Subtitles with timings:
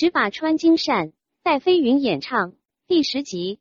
[0.00, 2.52] 十把穿金扇戴飞云演唱
[2.86, 3.58] 第十集。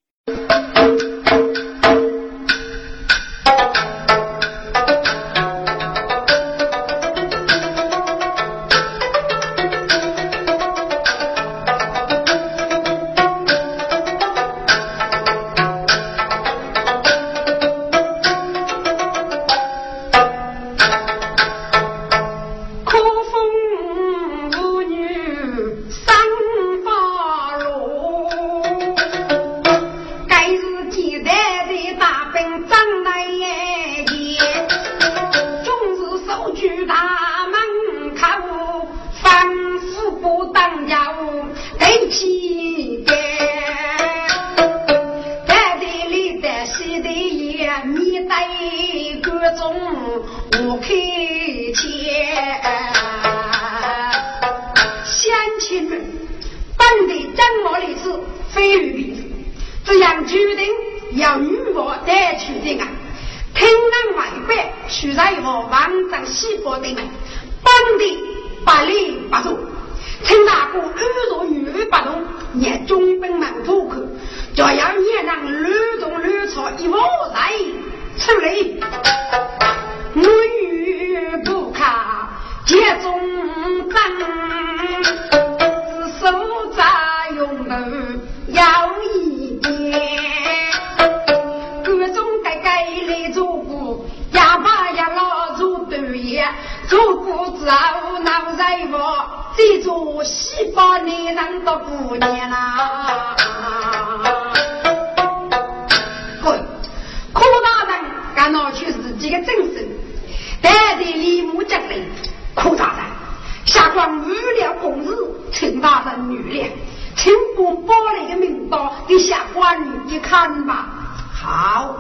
[120.08, 120.88] 你看吧。
[121.34, 121.98] 好，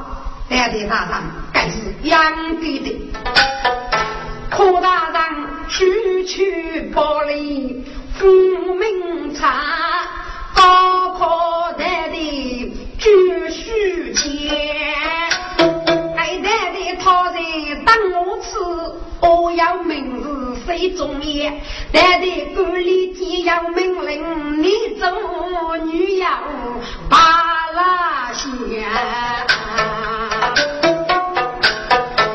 [0.47, 3.11] 爹爹大人，该是杨爹的。
[4.49, 5.21] 柯大人，
[5.67, 7.83] 区区玻璃
[8.17, 8.26] 不
[8.76, 10.08] 明茶，
[10.55, 14.58] 高科大的举书钱，
[16.15, 17.39] 爱大的他在
[17.86, 17.93] 当
[18.26, 18.58] 我吃。
[19.20, 21.52] 我要名字谁中要？
[21.92, 26.30] 但得管理既要命令你做女妖，
[27.09, 28.49] 把拉弦。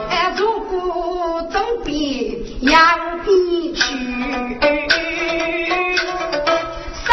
[0.08, 1.92] 哎，如果东边
[2.60, 2.70] 扬
[3.24, 3.80] 边去，
[7.04, 7.10] 山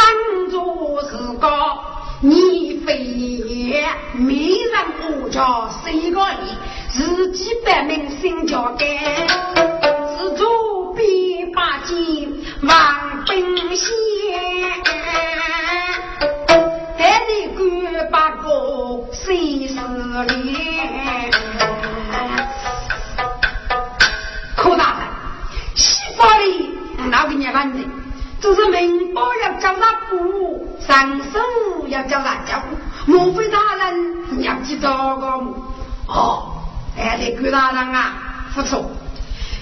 [0.52, 1.10] 中是
[1.40, 1.84] 高，
[2.22, 6.56] 你飞也没人不桥谁个你
[6.92, 9.39] 自己百名心焦干。
[27.52, 27.80] 万的，
[28.40, 32.62] 就是明报要叫他补，上手要叫他交，
[33.06, 35.28] 莫非大人要去找个
[36.08, 36.54] 哦，
[36.98, 38.14] 哎，这鬼大人啊，
[38.56, 38.86] 不错，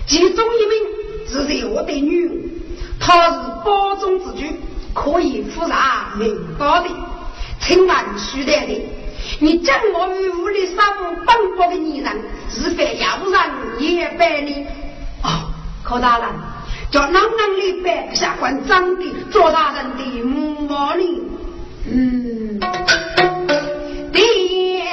[0.05, 0.77] 其中一名
[1.29, 2.51] 是在我的女，
[2.99, 3.33] 她是
[3.65, 4.59] 包中之君，
[4.93, 6.89] 可以复查明报的，
[7.61, 8.81] 请问徐代人。
[9.39, 14.65] 你将我们屋里三五奔波的女人，是犯妖人也犯你。
[15.21, 15.51] 哦，
[15.83, 16.29] 柯大人，
[16.89, 21.03] 叫囊囊里办下官张的做大人的母王呢？
[21.89, 22.59] 嗯，
[24.13, 24.85] 爹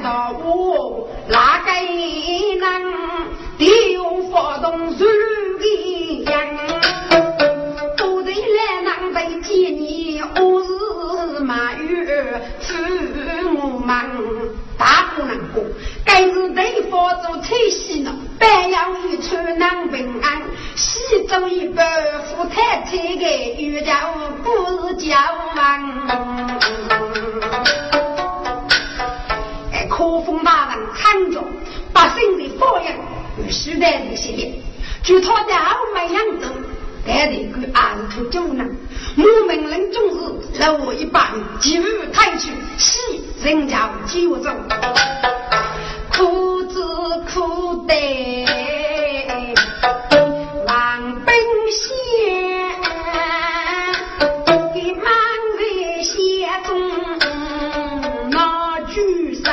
[0.00, 0.08] 的
[0.44, 1.70] 我哪个
[2.60, 2.64] 能
[3.58, 5.04] 丢有发动如
[5.58, 6.32] 的人？
[7.96, 12.74] 都得来囊得见你，我是马月出
[13.58, 14.08] 我忙，
[14.78, 15.64] 大姑娘过，
[16.04, 18.14] 该是对方做吹西了。
[18.40, 20.42] 白杨一出南平安，
[20.74, 21.86] 西周一半
[22.24, 25.14] 富太太的有家屋不是叫
[25.54, 26.08] 忙。
[29.70, 31.44] 哎，可风大浪参着，
[31.92, 32.86] 百姓的报应
[33.44, 34.54] 与时代的系列，
[35.02, 36.50] 据他的傲门样子，
[37.06, 38.66] 带着个安土救难。
[39.18, 41.30] 我们人重视，留我一般，
[41.60, 44.50] 给日太去，喜人家接我走。
[46.10, 46.82] 苦子
[47.32, 47.94] 苦得，
[50.66, 51.34] 郎奔
[51.72, 51.88] 县，
[54.74, 55.04] 给满
[55.58, 56.12] 人县
[56.64, 56.68] 中
[58.30, 59.00] 那主
[59.32, 59.44] 身，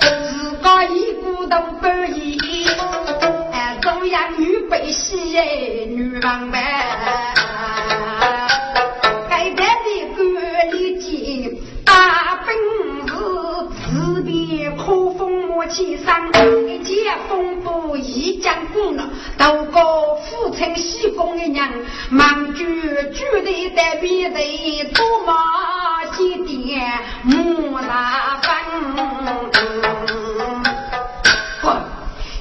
[0.00, 1.82] 自个一孤独半
[2.14, 2.26] 夜，
[3.80, 5.16] 中央女被戏，
[5.88, 6.61] 女郎们。
[15.72, 16.30] 先生，
[16.68, 19.08] 一见风波已将过了，
[19.38, 25.34] 都过府城西宫的人，忙住举的带笔的，多么
[26.14, 27.88] 几点木兰
[28.42, 28.52] 坊。
[31.62, 31.70] 不，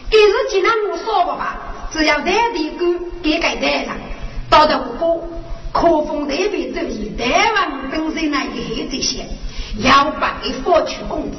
[0.09, 1.57] 今是既然我说过吧，
[1.89, 2.85] 只要在的够，
[3.23, 3.95] 给给带上。
[4.49, 5.21] 到大哥，
[5.71, 6.81] 可封台北州，
[7.17, 9.25] 台湾东西那一些这些，
[9.77, 10.33] 要办
[10.65, 11.31] 佛封去公。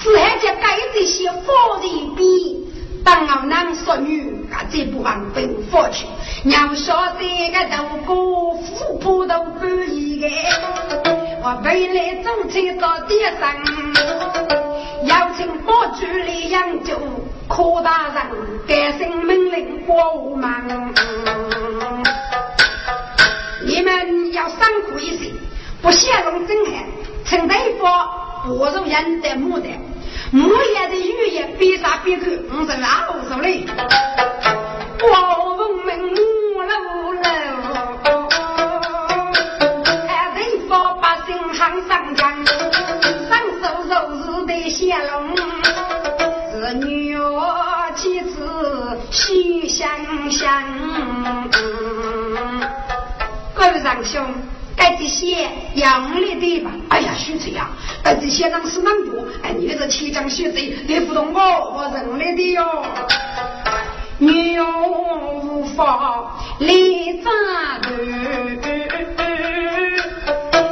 [0.00, 2.56] 只还叫改这些佛人比。
[3.04, 6.04] 当我男说女，啊，这不往奔佛去。
[6.42, 8.14] 娘晓得个豆哥
[8.60, 10.28] 富婆都不易个，
[11.42, 13.54] 我未来总车到地上，
[15.06, 16.98] 邀请伯主来养酒，
[17.48, 18.16] 柯大人
[18.66, 20.94] 改姓命令过我们。
[23.64, 25.32] 你们要辛苦一些，
[25.80, 26.84] 不泄露真汉，
[27.24, 27.86] 陈大夫
[28.44, 29.87] 不如人的牡丹。
[30.30, 32.86] 木叶的语言比啥比口，我是老
[33.30, 33.64] 手嘞。
[35.00, 36.16] 我问门木
[36.60, 36.74] 楼
[37.14, 37.24] 楼，
[40.06, 40.38] 还得
[40.68, 43.92] 把百姓喊上江，上手手
[44.22, 45.34] 是得显龙，
[46.52, 50.62] 是女儿妻子喜相相。
[53.54, 54.22] 各位长兄。
[54.78, 56.70] 该这些养力的吧？
[56.88, 57.68] 哎呀，徐子呀，
[58.02, 59.26] 该这些人是蛮多。
[59.42, 62.84] 哎，你这七张学子，你不懂我，我认来的哟。
[64.20, 67.30] 女无法立扎
[67.82, 67.92] 头，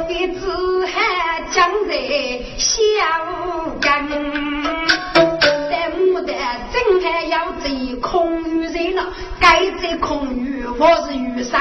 [0.09, 1.93] 一只还长在
[2.57, 2.65] 小
[3.79, 4.86] 根，
[6.87, 9.03] 丹真还要追空余人了，
[9.41, 11.59] 该追空余，我是余生。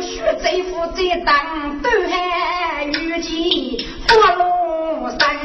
[0.00, 5.36] 学这副这当东海遇见佛罗山，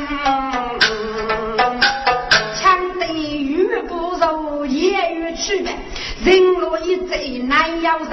[2.56, 5.78] 枪对玉不入夜雨去呗，
[6.24, 8.10] 人若一贼难要人，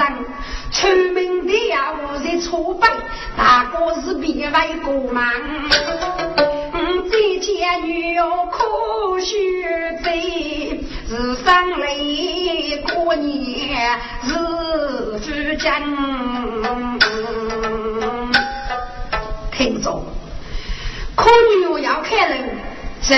[0.73, 2.89] 出门的要在出北，
[3.37, 5.25] 大哥是别外过忙。
[7.17, 8.19] 这见女
[8.51, 11.87] 可学贼，日上来
[12.93, 15.73] 过年日之间。
[19.53, 20.03] 听着，
[21.15, 22.57] 可女要看人，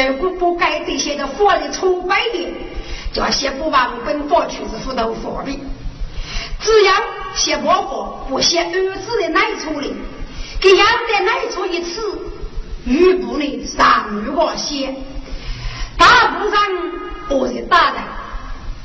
[0.09, 2.53] 如果不该这些的法律出白的，
[3.15, 5.59] 就要先不往本法去是不都法律。
[6.61, 6.93] 只要
[7.35, 9.95] 先不法，不先儿子的奶处理，
[10.61, 12.03] 给养的奶处一次。
[12.87, 14.95] 吕布呢，上女过些，
[15.99, 16.61] 大部分
[17.29, 17.99] 我是大的，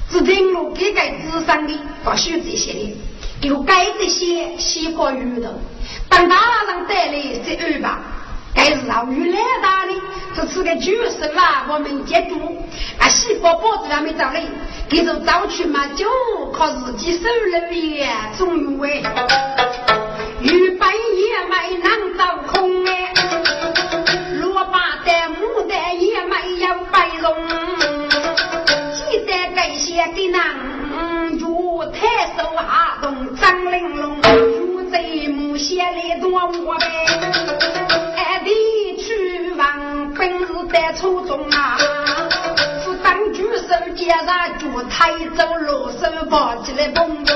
[0.09, 2.97] 只听我给给智商的，把书这些的，
[3.41, 5.53] 有该这些西瓜鱼的，
[6.09, 6.35] 当大
[6.67, 7.13] 人带来
[7.45, 7.99] 这二吧，
[8.55, 9.93] 该是老鱼来大的，
[10.35, 12.57] 这次个举手啦，我们接住，
[12.97, 14.47] 啊西瓜包子还没找嘞，
[14.89, 16.07] 给着早去嘛，就
[16.51, 19.03] 靠自己手里边种鱼喂，
[20.41, 23.13] 鱼半夜卖难找空哎。
[24.71, 27.35] 花旦、牡丹也没有白龙，
[28.93, 31.99] 记得这些给人如太
[32.37, 36.85] 守哈东张玲珑，如在木屑来多我呗，
[38.15, 38.49] 俺的
[38.97, 41.77] 去往本是在初中啊。
[43.03, 44.25] 当举手接上
[44.57, 47.35] 脚，抬走落手抱起来蹦蹦。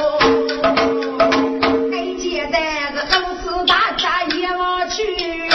[1.92, 2.58] 该接的
[2.94, 5.55] 是都是大家也往去。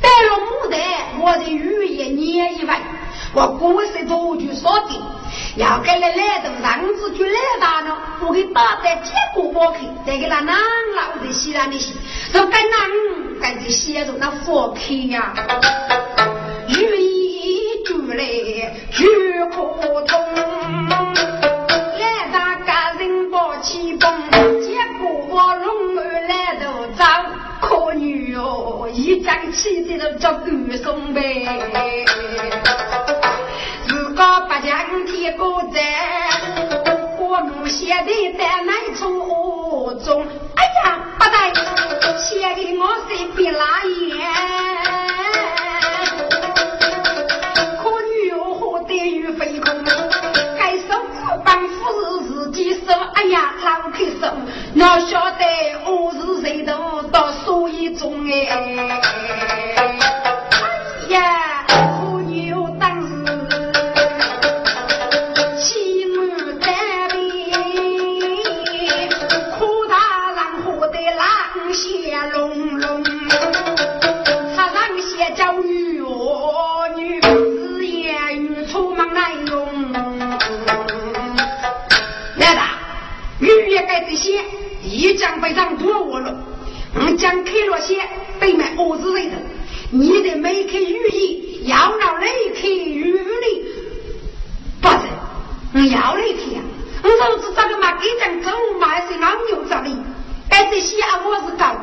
[0.00, 0.78] 带了牡丹，
[1.20, 2.80] 我的语言年以外，
[3.34, 5.00] 我过是多句说的，
[5.56, 11.94] 要给那来头让子就来打呢，我给打在结果包去，再给那老的西安的西，
[12.32, 15.32] 说跟男跟这写着那佛开呀，
[16.68, 18.24] 语一句来
[18.90, 19.06] 句
[19.50, 20.18] 可通。
[23.60, 24.30] 起风，
[24.62, 27.04] 结果我龙儿来头找
[27.60, 31.20] 可女哦，一张起的都叫玉松呗。
[33.88, 36.30] 如果不将天高在，
[37.18, 39.02] 我母写的在哪处
[40.04, 40.24] 中？
[40.54, 41.34] 哎呀，不对，
[42.18, 44.77] 写的我是别拉眼。
[52.88, 54.34] 手，哎呀，老开手，
[54.74, 55.44] 要晓得
[55.84, 58.46] 我是谁都到所以中哎，
[59.76, 59.84] 哎
[61.10, 61.37] 呀。
[84.82, 86.34] 一将被上多我了，
[86.94, 88.00] 我将开了些
[88.40, 89.36] 对面我子人头，
[89.90, 93.64] 你的每开雨衣要让雷开雨里，
[94.80, 94.96] 不是，
[95.74, 96.60] 我要雷开呀，
[97.02, 99.96] 我儿子这个嘛给讲走嘛还是老牛这里，
[100.50, 101.76] 哎这些啊我是搞，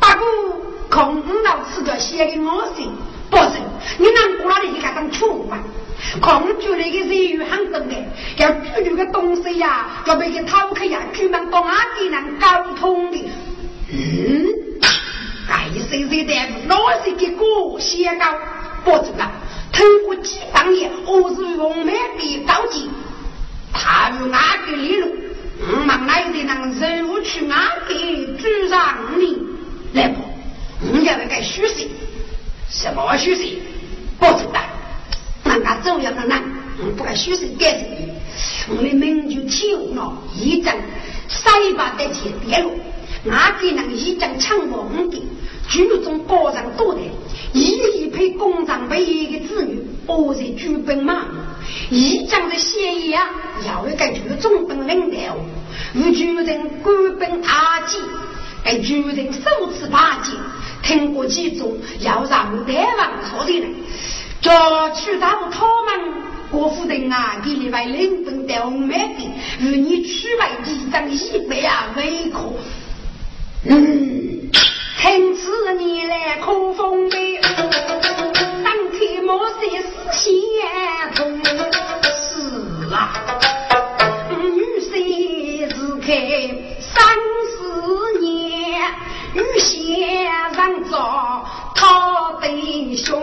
[0.00, 0.60] 不过
[0.90, 2.90] 空老吃着写给我信，
[3.30, 3.52] 不是，
[3.98, 5.58] 你能过来的一个当处嘛？
[6.20, 7.94] 空住那个热雨很重的，
[8.36, 13.30] 要住那个东西呀，要被他掏开呀，居民到哪里能沟通的？
[13.92, 14.46] 嗯，
[15.48, 16.34] 该谁谁的
[16.68, 18.34] 老是给过先高，
[18.84, 19.30] 不走了。
[19.72, 22.90] 通过几百年，我是用美的高级，
[23.72, 25.08] 踏入哪个理路？
[25.72, 27.94] 我们来的能人物去哪个
[28.38, 29.36] 主上你？
[29.92, 30.22] 来不？
[30.80, 31.86] 你要那个虚实，
[32.70, 33.58] 什么虚实？
[34.18, 34.60] 不走了。
[35.60, 36.42] 人家走了的人，
[36.96, 37.96] 不敢虚实改正的。
[38.70, 40.74] 我们民就起了一张
[41.28, 42.72] 三把的钱跌落，
[43.24, 45.22] 哪个人一张抢王的，
[45.68, 47.00] 剧中高人多的，
[47.52, 51.26] 一一配工厂被一个子女，我在剧本嘛，
[51.90, 53.28] 一张的协议啊，
[53.66, 55.36] 要一个剧中本领导，
[55.94, 57.98] 与剧人官本阿姐，
[58.64, 60.32] 给剧人首次巴结，
[60.82, 63.74] 听过其中要让台湾说的人。
[64.42, 64.50] 这
[64.94, 66.14] 去到他们
[66.50, 69.30] 郭夫人啊，给你为领本调买的，
[69.60, 72.54] 与你去外几张一百啊，为可？
[73.66, 74.50] 嗯，
[74.98, 77.16] 趁此你来可风的，
[78.64, 79.60] 当天莫说是
[80.10, 83.12] 先锋，是啊，
[84.30, 86.08] 女婿是开
[86.80, 87.04] 三
[87.52, 88.80] 四年，
[89.34, 90.98] 与先生做
[91.74, 93.22] 他的兄。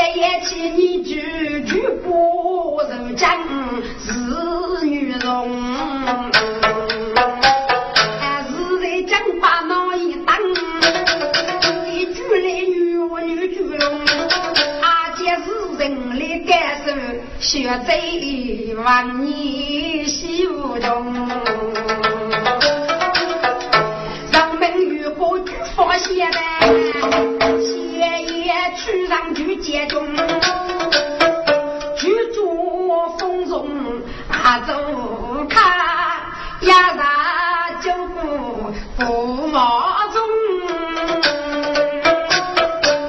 [0.00, 2.08] 我只写一起你句句不
[2.80, 3.28] 如真
[4.02, 4.06] 是
[4.86, 5.20] 女容，
[8.48, 10.40] 是在讲把那一当，
[11.86, 12.72] 一句来女
[13.26, 14.00] 女句容，
[14.80, 15.46] 阿姐是
[15.78, 15.84] 人
[16.18, 16.50] 的感
[16.82, 16.88] 受，
[17.38, 17.90] 学在
[18.82, 19.28] 万年
[20.06, 20.48] 心
[20.80, 20.88] 中，人
[29.60, 30.16] 上去接中，
[31.96, 33.68] 居住风中
[34.28, 34.74] 啊走
[35.48, 35.62] 看，
[36.62, 37.04] 压上
[37.82, 40.22] 九股不毛中，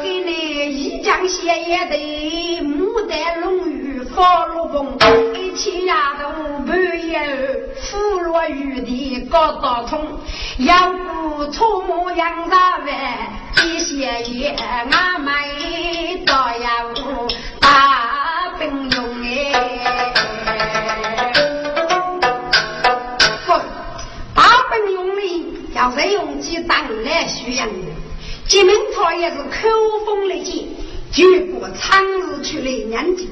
[0.03, 0.31] 给你
[0.75, 4.97] 一江血也得牡丹龙鱼放入宫，
[5.35, 6.77] 一起丫头半
[7.07, 7.19] 夜
[7.81, 10.19] 扶落雨的高道通，
[10.59, 12.87] 要不出木养啥玩？
[13.63, 15.31] 一些也俺没
[25.81, 27.71] 要是用起当来需要的。
[28.47, 29.67] 金门草也是口
[30.05, 30.67] 风力健，
[31.11, 33.27] 绝不长日去来年纪，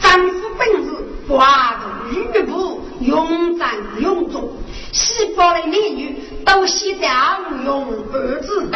[0.00, 0.90] 丈夫本事
[1.28, 4.50] 寡度玉不勇战勇中，
[4.92, 6.16] 西方的男女
[6.46, 7.06] 都喜得
[7.50, 8.70] 无用儿子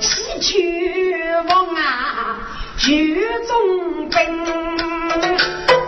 [0.00, 0.38] 西。
[0.40, 2.40] 去往啊，
[2.78, 3.14] 剧
[3.46, 5.79] 中兵，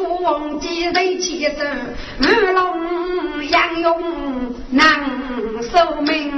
[0.00, 1.52] 结果忘记人起手，
[2.22, 5.04] 二龙杨勇难
[5.60, 6.32] 受命，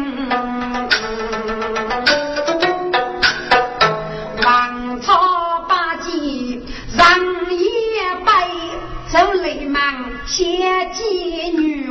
[4.45, 6.61] 王朝八旗
[6.99, 7.07] 让
[7.52, 8.33] 也背，
[9.12, 9.81] 走雷忙。
[10.26, 11.88] 先见女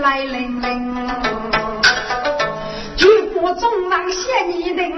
[0.00, 0.96] 来临临，
[2.96, 4.90] 绝不中让嫌你人，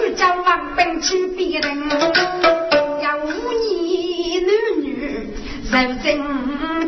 [0.00, 1.88] 欲将王本去别人，
[3.02, 5.34] 要无你男女
[5.70, 6.22] 认真。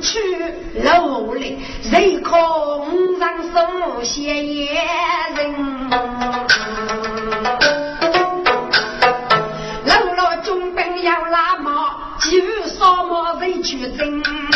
[0.01, 0.21] 去
[0.85, 1.59] 楼里，
[1.91, 4.75] 人空上手写野
[5.37, 5.91] 人，
[9.87, 12.05] 楼老中兵要拉马。
[12.67, 14.54] 扫毛人去争，儿子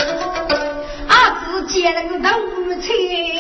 [1.68, 2.24] 接了个头
[2.80, 3.38] 亲，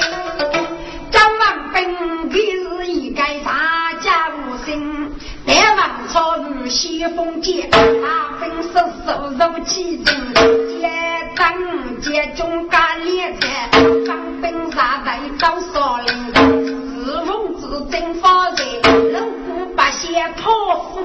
[1.10, 5.10] 张王本给是一个大家无心，
[5.46, 8.68] 但王朝与西风剑，他分十
[9.06, 10.90] 手入其中，接
[11.36, 13.70] 当接中干连菜，
[14.06, 18.64] 方兵杀在刀少林，自奉自征发财，
[19.12, 21.02] 龙虎八仙破福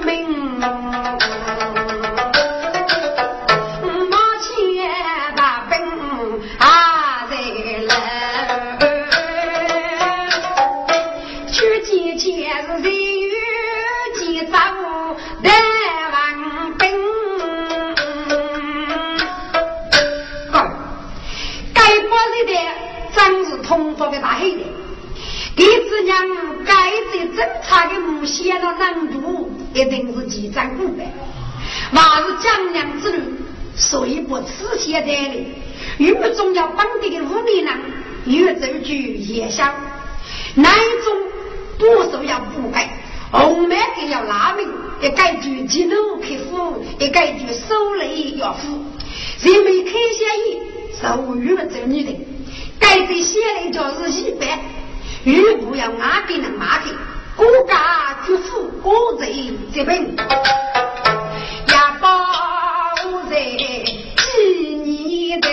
[23.30, 23.44] 名。
[23.62, 24.62] 通佛的大黑的，
[25.56, 26.20] 给子娘
[26.66, 26.74] 该
[27.10, 31.06] 在侦查的母写了难度，一定是几张古本。
[31.90, 33.22] 那是江娘之女，
[33.74, 35.46] 所以不此现在的。
[35.96, 37.74] 狱中要绑定的五名人，
[38.26, 39.64] 越走就越小。
[40.56, 40.70] 南
[41.02, 41.16] 中
[41.78, 42.98] 不受要不改，
[43.30, 44.68] 红梅更要拉命，
[45.00, 48.84] 一改句吉怒克服，一改句手雷要服。
[49.40, 50.60] 人们开下意，
[51.00, 52.14] 受狱走女的。
[52.84, 54.58] 该在写的就是一般，
[55.24, 56.84] 如不要哪个人骂的，
[57.34, 62.06] 国家之福，国贼之本，要保
[63.30, 65.50] 在几年人，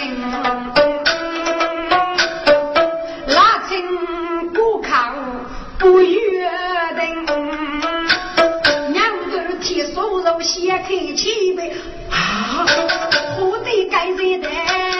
[3.27, 5.13] 拉清国考
[5.79, 6.51] 不约
[6.99, 7.25] 定，
[8.91, 8.99] 两
[9.31, 11.71] 个替收入写开起呗，
[12.09, 12.67] 啊，
[13.37, 14.90] 何得该人的？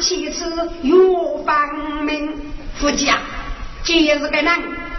[0.00, 0.44] 其次，
[0.82, 2.32] 有方明
[2.76, 3.18] 夫家，
[3.82, 4.52] 今日该人，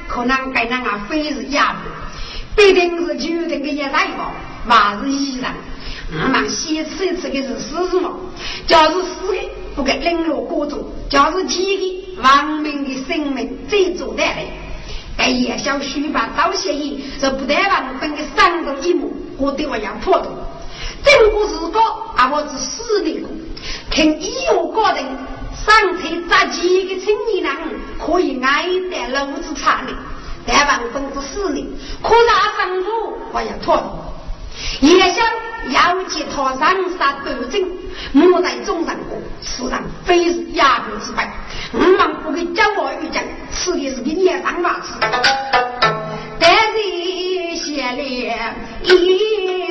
[0.08, 1.82] 可能该人啊，非是哑巴，
[2.56, 4.32] 必定是决定的一代宝，
[4.68, 5.54] 还是依然。
[6.12, 8.12] 我们先吃一次的是死什么？
[8.68, 14.46] 假是死的，不该冷落国中；假是几的，亡命的生命最做得来。
[15.18, 20.28] 该夜宵书把刀写意，是不得亡分的三种一幕，我对我要破的。
[21.04, 21.82] 整个日高，
[22.16, 23.24] 啊，我是死的。
[23.90, 25.06] 听医务人
[25.66, 27.56] 上车扎几个青年人
[28.00, 29.94] 可以挨得炉子茶的，
[30.46, 31.66] 但万分之四的，
[32.02, 32.88] 可那丈夫
[33.34, 34.04] 我要脱。
[34.82, 35.24] 也想
[35.70, 37.64] 要去托上杀斗争，
[38.12, 41.24] 莫在中上过，此上非是哑巴之辈。
[41.74, 44.94] 我们不给教我一讲，吃的是个野上马子。
[46.40, 49.67] 但是写了一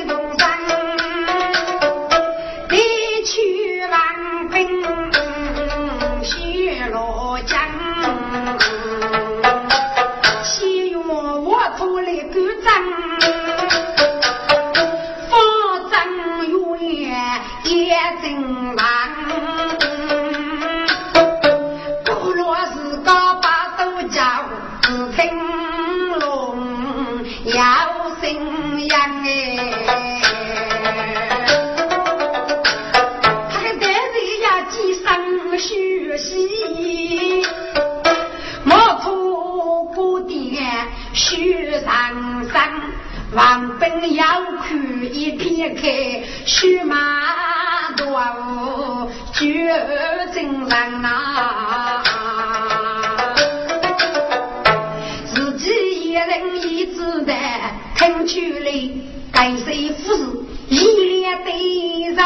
[43.37, 44.25] 王本要
[44.63, 44.75] 看
[45.13, 47.21] 一片开，须马
[47.95, 49.71] 多无绝
[50.33, 52.01] 真人呐。
[55.35, 55.69] 自己
[56.01, 57.33] 一人一子的
[57.95, 58.89] 听去来，
[59.31, 60.15] 该谁不是
[60.69, 61.53] 一脸对
[62.15, 62.25] 人？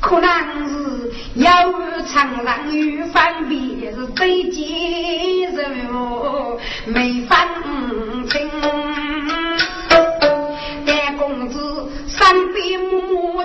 [0.00, 0.30] 可能
[0.70, 1.70] 是要
[2.06, 7.38] 常常与方便是最接受，没分
[8.30, 8.50] 清。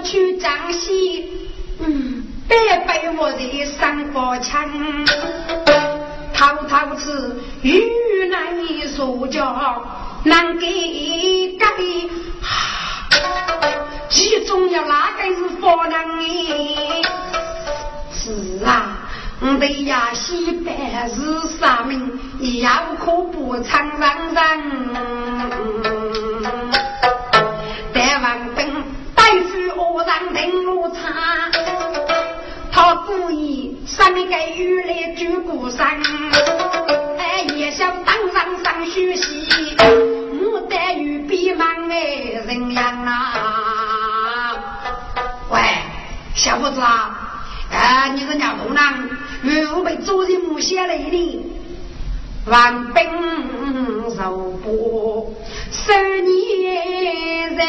[0.03, 1.25] 去江西，
[1.79, 2.55] 嗯，白
[2.85, 4.69] 白我的三把枪，
[6.33, 7.83] 滔滔此语
[8.29, 9.83] 难以说教，
[10.23, 10.67] 难给
[11.57, 12.09] 给，
[14.09, 17.03] 其中要哪个是佛人呢？
[18.13, 18.97] 是啊，
[19.39, 20.71] 我的呀西北
[21.13, 22.19] 是啥名？
[22.61, 24.33] 要可不常让
[30.37, 31.49] 林如茶，
[32.71, 35.87] 他故意上面给玉来追不上，
[37.17, 39.75] 哎，也想当上上休息，
[40.39, 41.97] 我等于憋忙哎
[42.45, 43.15] 人样啊！
[45.49, 45.59] 喂，
[46.35, 48.79] 小伙子啊，哎，你是哪路呢？
[49.75, 51.49] 我被主人母写了一的，
[52.45, 55.35] 万兵守部
[55.71, 57.65] 十年战。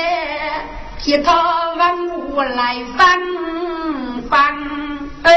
[1.05, 4.31] 一套文物来分分
[5.23, 5.33] 二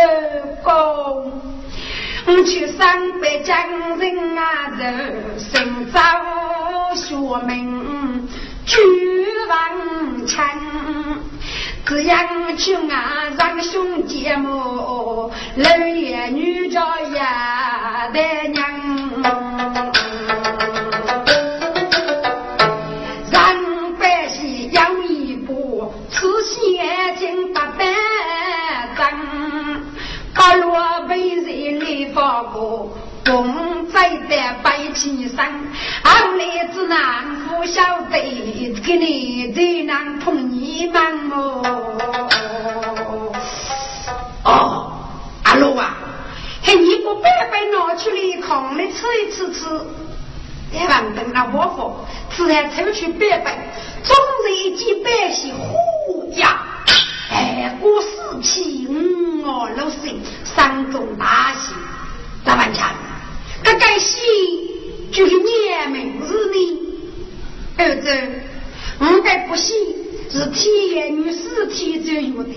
[0.64, 1.32] 公。
[2.26, 3.58] 我去上北江
[3.98, 6.00] 人啊，人生早
[6.96, 8.28] 学明，
[8.66, 8.78] 举
[9.50, 10.46] 王强。
[11.86, 17.20] 只养去啊，让兄弟们，老爷女家也
[18.14, 18.64] 得娘，
[32.12, 32.90] 人来发过。
[33.24, 35.46] 公在的白旗上，
[36.04, 41.62] 俺来自南府小队，给你最难碰你们哦。
[44.44, 44.92] 哦，
[45.44, 45.96] 阿罗啊，
[46.64, 49.68] 嘿，你不白白拿出来空的吃一吃吃，
[50.72, 51.96] 别忘等那伯父，
[52.36, 53.72] 自然抽去白白，
[54.04, 56.66] 总是一记百姓呼呀！
[57.30, 61.54] 哎，过四七五哦六岁，山中大，
[62.44, 62.90] 大万强。
[63.64, 64.18] 这该戏
[65.12, 66.80] 就是年名字呢，
[67.78, 68.30] 儿子，
[69.00, 69.74] 我该不戏
[70.30, 72.50] 是天女尸体最有的，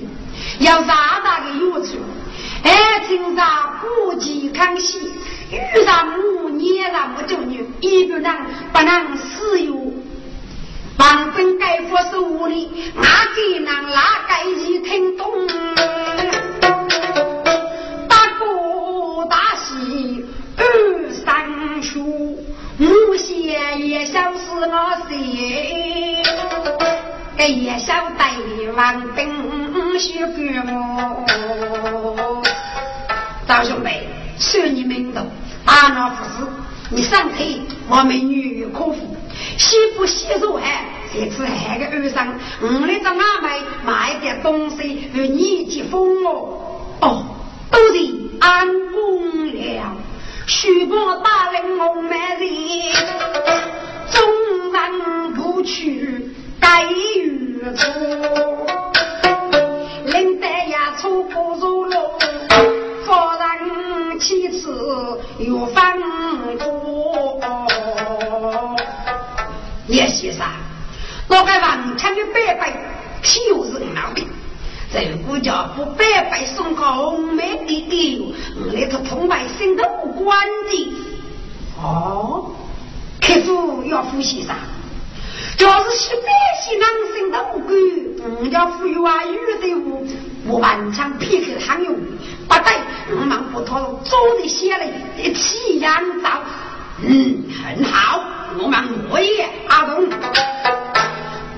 [0.60, 1.98] 要大大的有处。
[2.62, 4.98] 爱情上不健康戏，
[5.50, 8.34] 遇上母年上不救女，一个人
[8.72, 9.74] 不能死有。
[10.96, 15.26] 王本该佛是无理，哪个人哪该一听懂？
[22.76, 24.66] 母贤也想是我
[25.08, 26.22] 谁？
[27.36, 28.32] 哎，也想带
[28.76, 32.42] 王兵去给我。
[33.46, 33.90] 赵兄弟，
[34.38, 35.22] 说你明白，
[35.66, 36.46] 阿那不是
[36.90, 39.16] 你上腿，我们女可服，
[39.56, 40.86] 洗不洗手哎？
[41.12, 42.26] 这次还个二上，
[42.60, 46.58] 我来找阿妹买点东西与你接风哦。
[47.00, 47.24] 哦，
[47.70, 48.04] 都是
[48.40, 49.96] 安公了。
[50.46, 52.94] 许伯大人我没人，
[54.10, 57.88] 众人不去该与处，
[60.04, 61.94] 领得呀出不入路，
[63.04, 65.82] 夫人妻子有分
[66.58, 67.40] 过。
[69.86, 70.46] 叶先生，
[71.28, 72.66] 我该王强的伯伯
[73.22, 74.26] 岂有人闹的？
[74.94, 80.38] 这个叫不白白送红梅的礼我那个同百姓都不管
[80.70, 80.92] 的。
[81.82, 82.52] 哦，
[83.20, 84.54] 客户要付先生，
[85.58, 86.28] 就是些百
[86.62, 87.76] 姓男生都无关，
[88.22, 90.06] 我们要付有啊，有的无，
[90.46, 91.92] 我顽强撇开他用，
[92.46, 92.72] 不对，
[93.18, 94.84] 我们不讨做的写了
[95.18, 96.40] 一起养造，
[97.02, 98.20] 嗯，很好，
[98.60, 98.80] 我们
[99.10, 100.08] 我也阿东，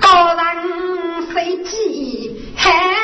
[0.00, 2.95] 当然飞机还。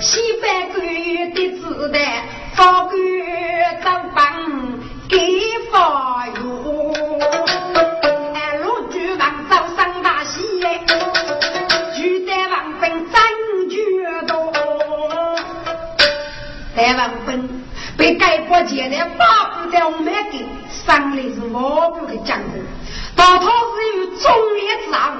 [0.00, 0.76] 西北官
[1.34, 2.02] 的子弹，
[2.56, 2.92] 高官
[3.84, 4.20] 当帮
[5.08, 5.14] 给
[5.70, 6.92] 发哟。
[8.34, 10.80] 哎，陆举王早上大喜哎，
[11.94, 13.14] 举得王兵真
[13.70, 13.76] 决
[14.26, 14.52] 多。
[16.74, 17.64] 台湾兵
[17.96, 20.44] 被改国前的发布在我们给，
[20.84, 22.60] 上来是我不的讲过。
[23.14, 23.52] 老头子
[23.96, 25.16] 有忠烈之昂，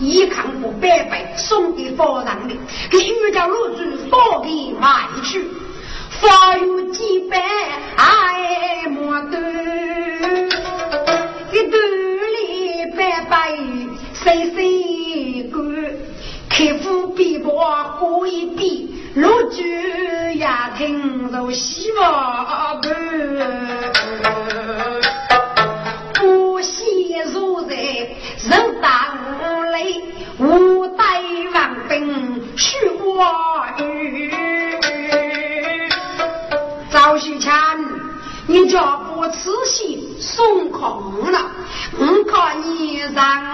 [0.00, 2.54] 一看我白白送给佛上的，
[2.88, 5.44] 给玉家陆主送给卖去，
[6.20, 7.36] 发有几百
[7.96, 9.38] 哎莫多，
[11.52, 13.56] 一肚里白白
[14.14, 15.58] 谁谁干，
[16.48, 22.88] 客户比我过一比，陆主也听着希望不。
[28.46, 30.02] 人打无累，
[30.38, 31.04] 无待
[31.52, 34.30] 王兵须花雨。
[36.90, 37.52] 赵旭强，
[38.46, 41.38] 你叫不辞心送空了，
[41.98, 43.47] 我看你让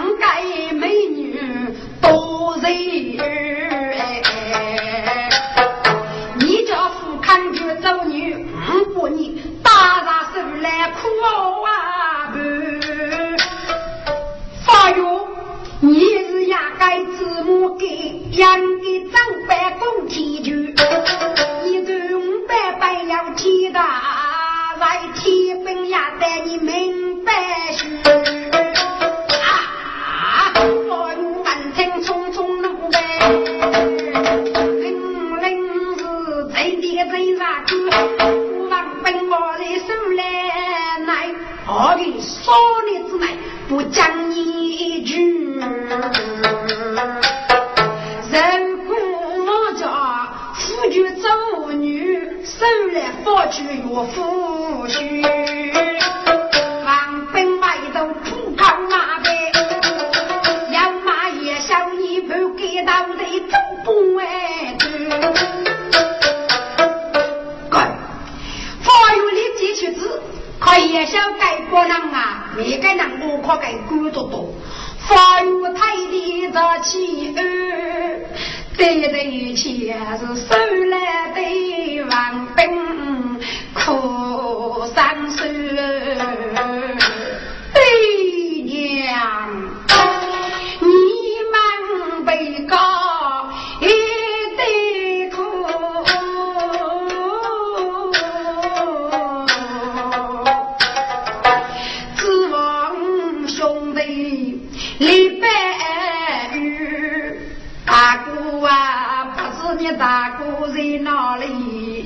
[109.84, 112.02] 你大哥在哪里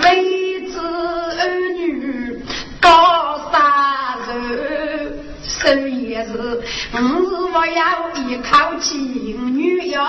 [0.00, 2.40] 为子儿女
[2.80, 3.60] 高三
[4.28, 4.32] 楼
[5.42, 10.06] 手也是嗯我要一套情女呀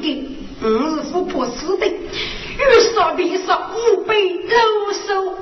[0.00, 5.38] 的，我是富婆死的，遇上便是五百肉手，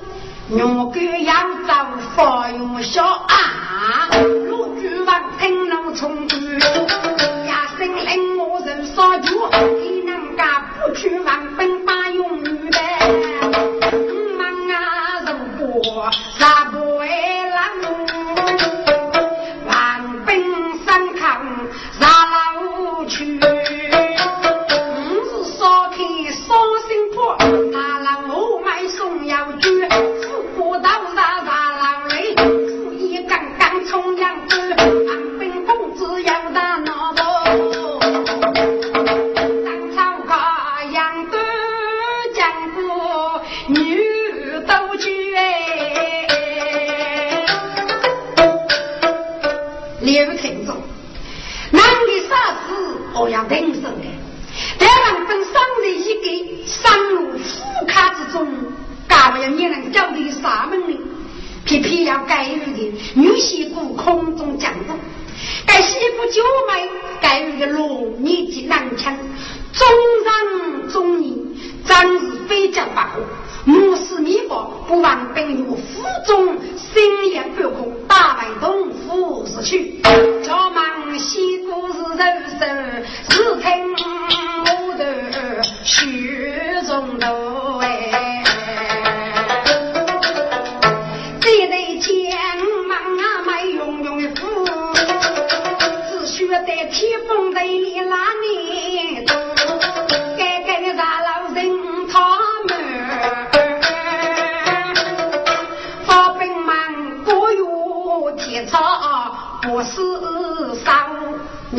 [0.51, 1.73] 我给扬州
[2.17, 4.09] 发用小啊，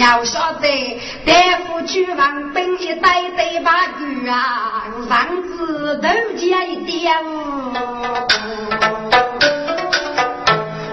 [0.08, 1.34] 要晓得，大
[1.66, 7.14] 夫去房本一带对把女啊，房子都家一点。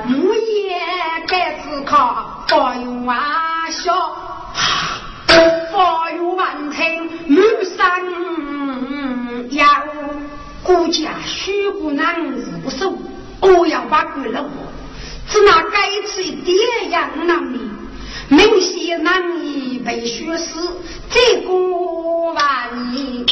[0.09, 0.81] 母也
[1.29, 3.16] 该思考，发愿万
[3.70, 4.16] 孝，
[5.72, 9.64] 发愿万听，母生要
[10.64, 12.92] 顾家虚不能如手，
[13.40, 14.48] 我要把鬼了我，
[15.31, 17.09] 只拿该吃一点养。
[18.98, 20.80] 难以被学死，
[21.11, 21.52] 这个
[22.33, 23.26] 万年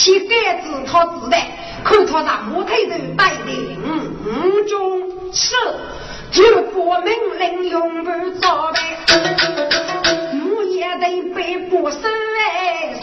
[0.00, 1.46] 一封，写单子他自带，
[1.84, 2.74] 可他在木头头
[3.18, 3.78] 带领
[4.24, 5.54] 五中是，
[6.32, 8.10] 就国命令永不
[8.40, 8.80] 作废，
[10.32, 11.98] 木也得被不收
[12.38, 12.94] 哎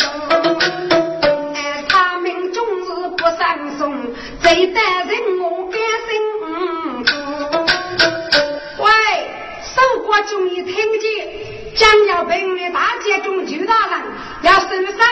[1.54, 3.96] 哎，他们终日不上送，
[4.42, 6.10] 最得人我甘心。
[8.80, 8.86] 喂
[9.62, 14.00] 守国众一听见，将要被我们大街中举大人
[14.42, 15.08] 要受伤，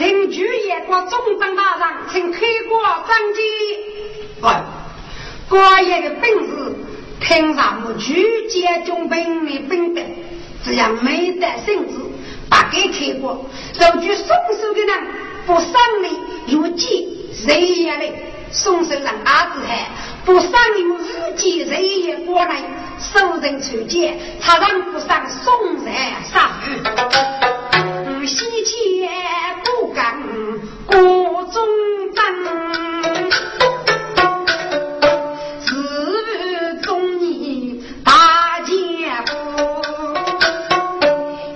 [0.00, 3.42] 请举夜国中当大人，请开国张机。
[4.40, 4.50] 喂，
[5.46, 6.74] 国爷的本事，
[7.20, 10.00] 听上我举街中本的本德，
[10.64, 11.96] 只要没得圣旨，
[12.48, 14.26] 把给开国，受举松
[14.58, 15.06] 手的人
[15.46, 15.70] 不伤
[16.46, 18.10] 你，如饥谁也来，
[18.50, 19.86] 松手让阿子海
[20.24, 22.56] 不伤有日记谁也过来。
[22.98, 25.92] 受人传见，他让不上送人
[26.32, 26.52] 杀
[28.26, 29.08] 西迁
[29.64, 30.22] 不敢
[30.86, 30.94] 国
[31.46, 31.62] 中
[32.14, 32.18] 争，
[35.60, 38.72] 自负中年大奸
[39.26, 39.32] 夫，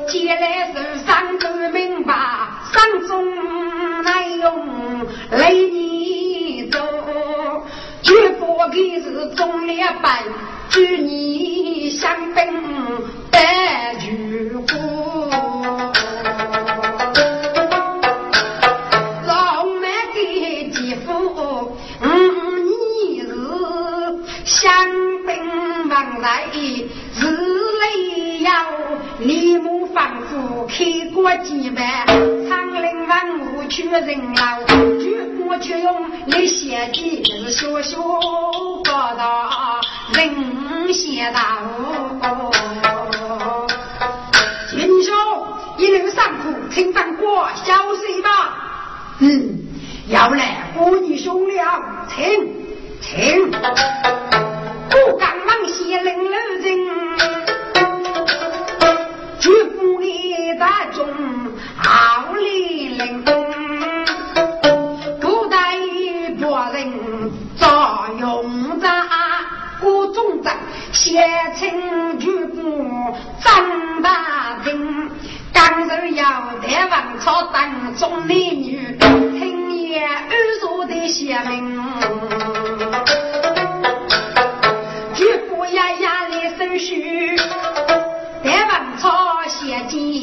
[0.09, 0.75] 借来受
[1.07, 2.15] 伤不明白，
[2.73, 3.13] 伤中
[4.03, 6.79] 难用泪你走，
[8.03, 10.23] 绝不给是忠烈败。
[10.77, 11.54] 与你
[31.25, 32.07] 我几万，
[32.51, 34.63] 长林万物缺人老，
[35.01, 37.99] 举国却用那些的是小小
[38.85, 39.81] 高大。
[40.13, 41.63] 人先大，
[44.71, 45.15] 军兄
[45.79, 49.17] 一路上苦，请放过小水吧。
[49.21, 49.61] 嗯，
[50.09, 52.55] 要来过你兄了，请
[53.01, 53.51] 请。
[53.51, 56.31] 不敢往西冷路
[56.63, 56.94] 人，
[60.59, 61.07] 大众
[61.77, 63.25] 好理领。
[65.21, 65.77] 不带
[66.33, 67.69] 别人作
[68.19, 68.91] 用在。
[69.81, 70.57] 郭总长，
[70.93, 75.11] 先请举步张大兵，
[75.53, 76.25] 刚柔要
[76.63, 80.31] 得王朝当中男女，听言安
[80.61, 81.83] 说的贤明，
[85.15, 87.37] 举步呀呀来手续，
[88.43, 90.14] 得王朝先见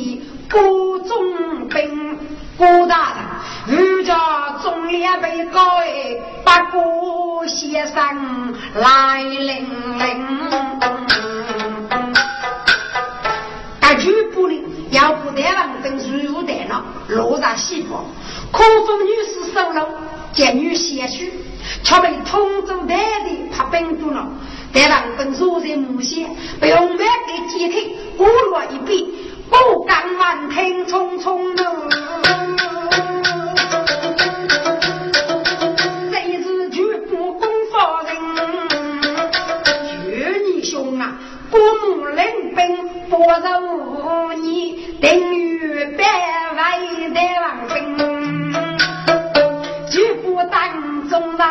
[0.51, 2.19] 郭中兵，
[2.57, 3.77] 郭大人。
[3.77, 9.65] 如家中两被高哎，八个先生来领
[9.99, 10.27] 领。
[13.79, 16.83] 大局不灵，要不得王等如何得了？
[17.07, 18.03] 落在西坡，
[18.51, 19.87] 可风女士收了，
[20.33, 21.33] 见女些许，
[21.83, 24.27] 却被通州带的怕病住了。
[24.73, 26.29] 得王等坐在木线，
[26.59, 29.05] 被红梅给击退，过落一边，
[29.51, 31.61] 不敢满庭匆匆路。
[41.51, 46.03] 国母领兵不入你，等于百
[46.55, 46.63] 万
[47.13, 47.75] 的王兵，
[49.89, 51.47] 举步当中人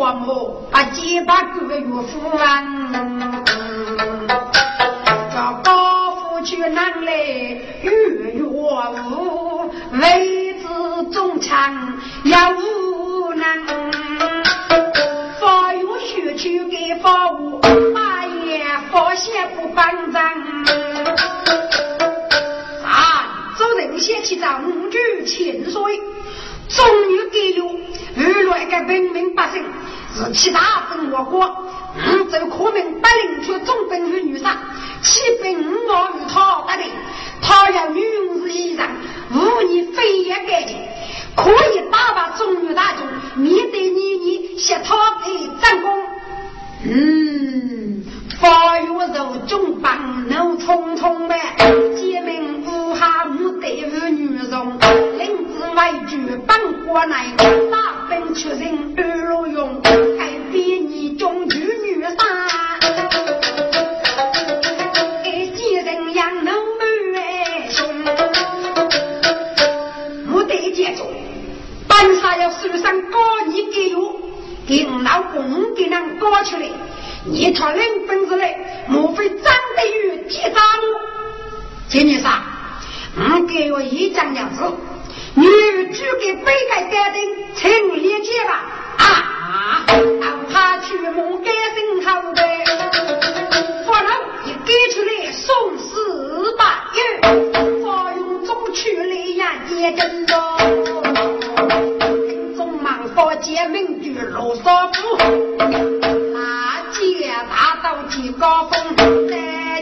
[0.00, 2.90] 真的父母，把几把个月付完。
[5.34, 7.92] 叫高夫去南来月
[8.32, 9.70] 月无，
[10.00, 13.66] 为子中强要无能。
[15.38, 17.60] 发有需求给发物，
[17.94, 20.32] 大爷发现不帮咱。
[23.98, 26.00] 先去找五句千岁，
[26.70, 27.78] 终于给了
[28.16, 29.62] 娱乐一个平民百姓，
[30.14, 31.38] 是其他分我国，
[31.96, 34.56] 五州昆明百灵区总本与女上，
[35.02, 36.82] 七百五毛与他打的，
[37.40, 38.00] 他要女
[38.42, 38.88] 是衣裳，
[39.32, 40.76] 无你非也干净，
[41.36, 43.06] 可以打败中原大军，
[43.36, 45.32] 面对你你协他配
[45.62, 45.90] 战功，
[46.84, 47.89] 嗯，
[48.40, 51.34] 发育肉中棒能匆匆的，
[51.94, 52.40] 姐妹。
[52.98, 54.78] 他母对儿女容，
[55.18, 57.14] 领子外举本国内，
[57.70, 59.80] 大本出人二路用，
[60.18, 62.18] 还比你中举女三，
[65.54, 67.86] 几人养能满胸。
[70.32, 71.04] 我得接住，
[71.88, 74.20] 本杀要手上高你给有，
[74.66, 76.68] 给老公给人搞出来，
[77.26, 80.54] 你穿领本子来，莫非长得与第三路？
[81.88, 82.42] 今年啥？
[83.16, 84.62] 我给我一张样子，
[85.34, 85.44] 你
[85.92, 87.22] 举给北丐担定，
[87.56, 88.64] 请理解吧。
[88.96, 89.84] 啊，
[90.50, 92.42] 他去莫改姓好的，
[93.84, 94.06] 不能
[94.46, 96.64] 一给出来送四百
[96.94, 100.34] 元，花用中去来呀，也真多。
[102.56, 105.16] 中忙发解名句罗少夫，
[105.58, 106.29] 大
[107.82, 108.96] 到最高峰。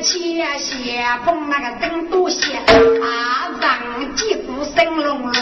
[0.01, 5.33] 切斜碰那个灯多些，啊，让几股生隆隆，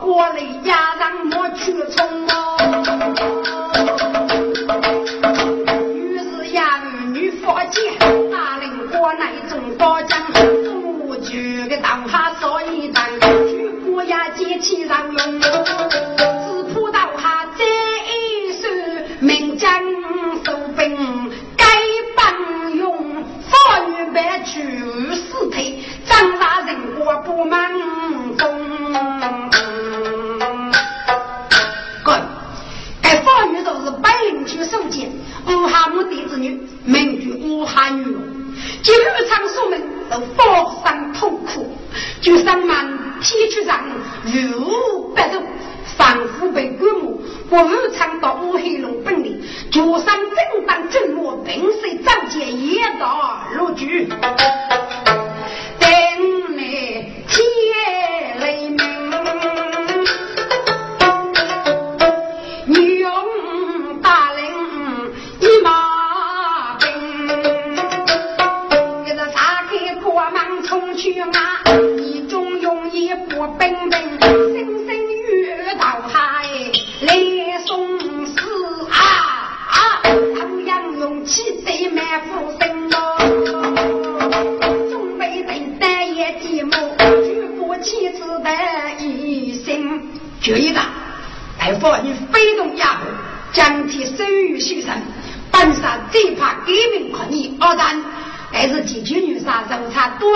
[0.00, 2.49] 锅里加上莫去冲啊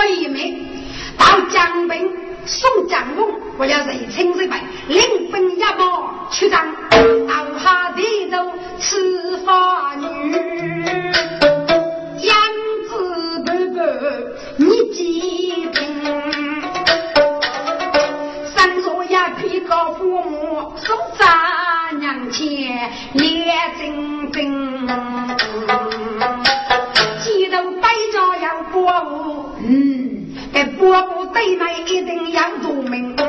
[0.07, 0.57] 一枚，
[1.17, 1.99] 到江北
[2.45, 3.27] 送江龙，
[3.57, 6.59] 我要是清水白，领分一马出征，
[7.27, 10.31] 到下地头吃法女，
[12.21, 12.37] 养
[12.89, 16.61] 子半个你几兵，
[18.53, 22.91] 三座一，披个父母送咱娘前。
[31.35, 33.27] 妹妹一定要做民工。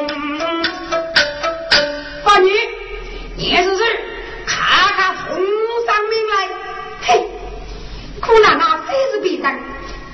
[2.38, 2.52] 女，
[3.36, 3.82] 也是是，
[4.46, 6.48] 看看从上面来，
[7.02, 7.28] 嘿，
[8.20, 9.52] 可那那非是必当，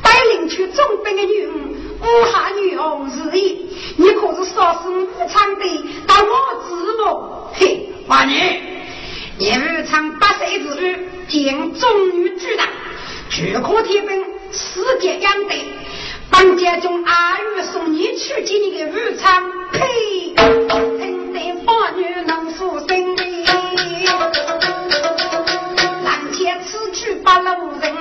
[0.03, 3.69] 带领去重兵的女巫，五女王如意，
[3.99, 6.33] 你可是杀死武昌的，当我
[6.67, 7.03] 知不？
[7.53, 8.63] 嘿，妇女，
[9.37, 12.65] 你武昌八岁之日，见众女巨大，
[13.29, 15.61] 举国天兵，世界央队。
[16.33, 20.35] 本家中阿玉送你去见你的武昌，呸！
[20.99, 23.23] 恩得妇女能复生的，
[26.05, 27.92] 郎姐此去不路人。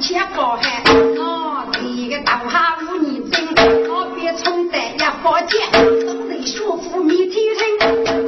[0.00, 0.82] 切高喊，
[1.18, 5.70] 我这个大汉无认真，那边冲在一把剑，
[6.06, 7.78] 东来学富满天星，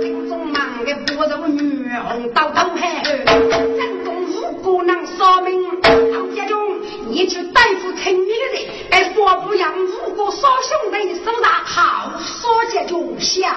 [0.03, 2.81] 心中忙个不如女红刀头黑。
[3.25, 5.65] 山东五哥能杀命，
[6.13, 6.57] 老将军，
[7.09, 8.55] 你去对付你的人。
[8.91, 13.49] 哎，说不样，五哥杀兄弟，手拿好，说几就笑。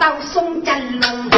[0.00, 1.29] 到宋江龙。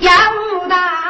[0.00, 0.12] 杨
[0.60, 1.09] 不大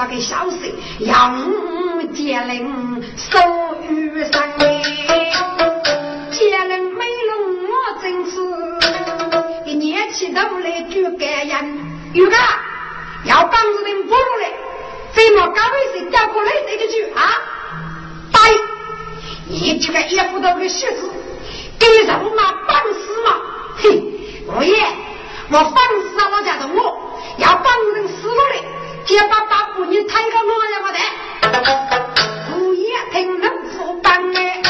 [0.00, 1.36] 报上这个消息，杨
[2.14, 3.38] 杰林收
[3.90, 4.50] 雨伞。
[10.12, 11.78] 起头来就感人，
[12.12, 12.36] 有个
[13.24, 14.50] 要帮助人不入来，
[15.14, 17.20] 怎么高位谁调过来谁就去啊？
[19.46, 21.10] 你这个也不到个学子，
[21.78, 23.40] 给人嘛办事嘛，
[23.78, 24.02] 嘿，
[24.46, 24.74] 我也
[25.48, 26.78] 我办事啊，我家的我
[27.38, 28.64] 要帮人死了嘞，
[29.10, 30.98] 就要把把妇女抬到我呀，我的，
[32.54, 34.62] 我也听人说办嘞，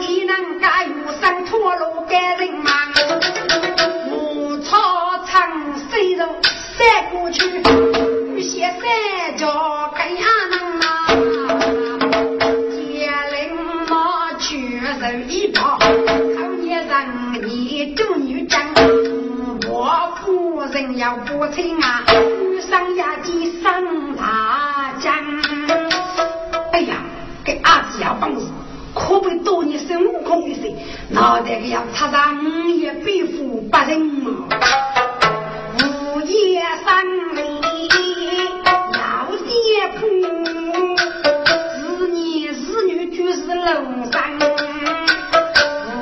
[0.00, 2.70] 你能干有生脱路给人嘛？
[6.76, 7.46] 再过去，
[8.34, 11.06] 雨歇三角开呀能啊，
[12.72, 13.54] 接领
[13.88, 15.88] 马去人一跑，后
[16.60, 18.60] 年人你都女将，
[19.68, 22.02] 我夫人要不亲啊，
[31.20, 34.30] 好歹个要插上五叶蝙蝠八人毛，
[36.16, 37.04] 五叶三
[37.34, 37.60] 味
[38.96, 39.46] 要兼
[40.00, 40.06] 顾，
[41.76, 44.18] 子女子女就是龙生。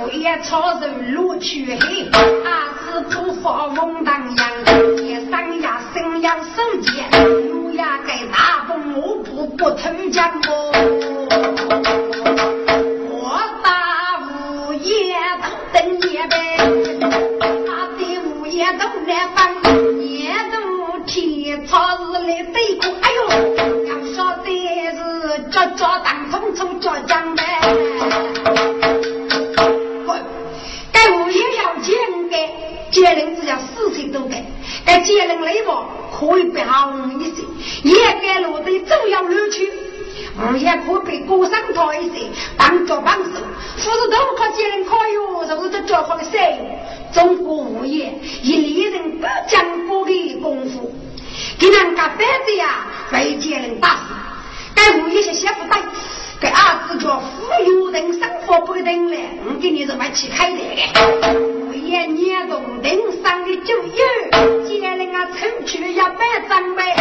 [0.04, 2.08] 五叶草人落去黑，
[2.44, 4.38] 阿是土发红太阳，
[4.98, 7.10] 一生呀生阳升剑，
[7.50, 10.22] 路也该大风我不不听见。
[25.78, 27.44] 是脚脚当匆匆脚江呗。
[30.92, 31.96] 该午夜要见
[32.28, 32.50] 该
[32.90, 34.44] 接人只要四岁都该，
[34.84, 35.86] 该接人来吧，
[36.18, 37.42] 可以不好一些，
[37.84, 39.70] 也该落得走要路去。
[40.40, 42.26] 我也可被过上头一些，
[42.56, 43.30] 帮着帮手，
[43.76, 46.58] 不是都靠接人可哟，是不是都教好的谁？
[47.12, 50.92] 中国物业一利人不讲过的功夫，
[51.56, 54.17] 给人家反子呀，被接人打死。
[54.78, 55.80] 该我有些些不带，
[56.40, 57.26] 给儿子叫富
[57.66, 60.58] 有人生活不等嘞，我给你怎么去开的。
[61.74, 66.94] 也年度顶上的酒友，接人家，出去要摆张呗。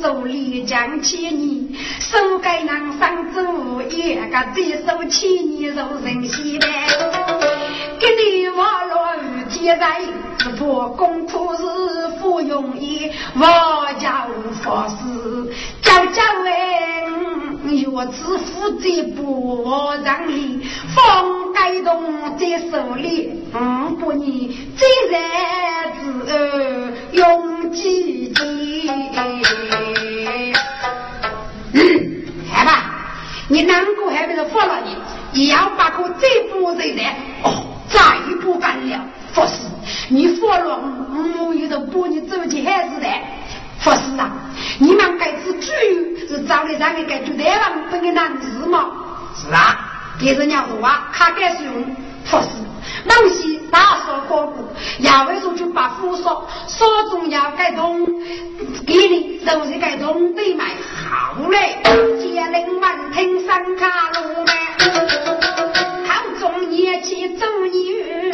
[0.00, 1.68] 手里将千年。
[2.00, 6.66] 手该南上走，一个再手起你如人稀呗。
[7.98, 10.00] 给你我落雨天在，
[10.38, 11.62] 只怕功夫是
[12.22, 13.10] 不容易。
[13.34, 19.68] 我家无法事，家家问，月子负责不
[20.04, 20.60] 让你
[20.94, 28.88] 放该动在手里，嗯，不你再然子用几斤。
[33.48, 34.78] 你难过还不是服了
[35.32, 35.48] 你？
[35.48, 37.02] 要把个这步走的
[37.42, 38.00] 哦，再
[38.42, 39.00] 不干了。
[39.34, 39.64] 不是，
[40.08, 40.80] 你服了，
[41.46, 43.08] 我有的把你走进孩子的。
[43.82, 44.30] 不是啊，
[44.78, 45.72] 你们该是主
[46.28, 48.86] 是找的咱们该住台湾不给男子吗？
[49.34, 49.78] 是啊，
[50.20, 51.96] 也是鸟多啊，他该是用。
[52.30, 52.48] 不是
[53.06, 54.64] 陇西大少河谷
[54.98, 58.06] 也会说去把夫说说中要改动
[58.86, 60.66] 给你收是改动得买
[61.08, 61.78] 好嘞
[62.20, 64.52] 接灵满听山卡路来
[66.06, 68.32] 好中也去走女人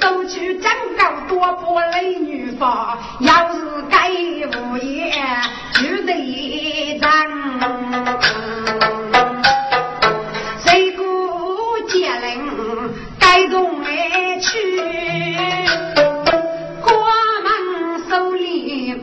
[0.00, 5.12] 收取真够多波雷女方要是该无言，
[5.74, 7.08] 就得长
[13.42, 14.76] 来东来去，
[16.80, 16.94] 关
[17.42, 18.94] 门守礼。